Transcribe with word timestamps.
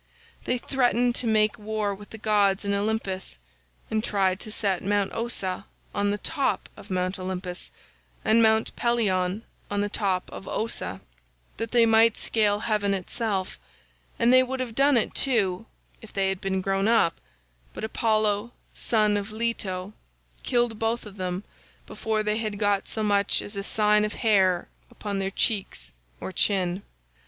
They 0.45 0.57
threatened 0.57 1.13
to 1.17 1.27
make 1.27 1.59
war 1.59 1.93
with 1.93 2.09
the 2.09 2.17
gods 2.17 2.65
in 2.65 2.73
Olympus, 2.73 3.37
and 3.91 4.03
tried 4.03 4.39
to 4.39 4.51
set 4.51 4.83
Mount 4.83 5.13
Ossa 5.13 5.67
on 5.93 6.09
the 6.09 6.17
top 6.17 6.67
of 6.75 6.89
Mount 6.89 7.19
Olympus, 7.19 7.69
and 8.25 8.41
Mount 8.41 8.75
Pelion 8.75 9.43
on 9.69 9.81
the 9.81 9.89
top 9.89 10.27
of 10.31 10.47
Ossa, 10.47 11.01
that 11.57 11.69
they 11.69 11.85
might 11.85 12.17
scale 12.17 12.61
heaven 12.61 12.95
itself, 12.95 13.59
and 14.17 14.33
they 14.33 14.41
would 14.41 14.59
have 14.59 14.73
done 14.73 14.97
it 14.97 15.13
too 15.13 15.67
if 16.01 16.11
they 16.11 16.29
had 16.29 16.41
been 16.41 16.61
grown 16.61 16.87
up, 16.87 17.21
but 17.75 17.83
Apollo, 17.83 18.51
son 18.73 19.17
of 19.17 19.31
Leto, 19.31 19.93
killed 20.41 20.79
both 20.79 21.05
of 21.05 21.17
them, 21.17 21.43
before 21.85 22.23
they 22.23 22.37
had 22.37 22.57
got 22.57 22.87
so 22.87 23.03
much 23.03 23.39
as 23.39 23.55
a 23.55 23.61
sign 23.61 24.03
of 24.03 24.13
hair 24.15 24.67
upon 24.89 25.19
their 25.19 25.29
cheeks 25.29 25.93
or 26.19 26.31
chin. 26.31 26.81